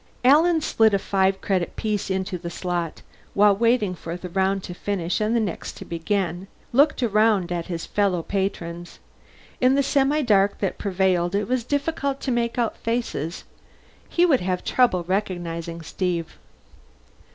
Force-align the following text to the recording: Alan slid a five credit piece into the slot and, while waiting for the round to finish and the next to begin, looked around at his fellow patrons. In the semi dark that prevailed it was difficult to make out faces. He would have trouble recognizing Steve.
Alan 0.23 0.61
slid 0.61 0.95
a 0.95 0.97
five 0.97 1.41
credit 1.41 1.75
piece 1.75 2.09
into 2.09 2.35
the 2.39 2.49
slot 2.49 2.93
and, 2.93 3.03
while 3.35 3.55
waiting 3.55 3.93
for 3.93 4.17
the 4.17 4.29
round 4.29 4.63
to 4.63 4.73
finish 4.73 5.21
and 5.21 5.35
the 5.35 5.39
next 5.39 5.73
to 5.77 5.85
begin, 5.85 6.47
looked 6.73 7.03
around 7.03 7.51
at 7.51 7.67
his 7.67 7.85
fellow 7.85 8.23
patrons. 8.23 8.97
In 9.61 9.75
the 9.75 9.83
semi 9.83 10.23
dark 10.23 10.57
that 10.57 10.79
prevailed 10.79 11.35
it 11.35 11.47
was 11.47 11.63
difficult 11.63 12.19
to 12.21 12.31
make 12.31 12.57
out 12.57 12.77
faces. 12.77 13.43
He 14.09 14.25
would 14.25 14.41
have 14.41 14.63
trouble 14.63 15.03
recognizing 15.03 15.83
Steve. 15.83 16.35